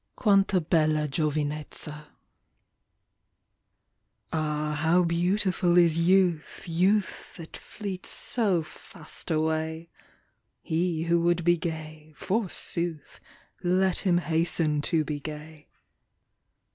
Quant* 0.15 0.51
h 0.51 0.63
bella 0.67 1.07
giovinezza." 1.07 2.07
AH, 4.33 4.73
how 4.81 5.03
beautiful 5.03 5.77
is 5.77 5.99
youth, 5.99 6.63
Youth 6.65 7.35
that 7.35 7.55
fleets 7.55 8.09
so 8.09 8.63
fast 8.63 9.29
away 9.29 9.91
1 10.61 10.61
He 10.63 11.03
who 11.03 11.21
would 11.21 11.43
be 11.43 11.55
gay, 11.55 12.13
forsooth. 12.15 13.19
Let 13.61 13.99
him 13.99 14.17
hasten 14.17 14.81
to 14.89 15.03
be 15.05 15.19
gay 15.19 15.67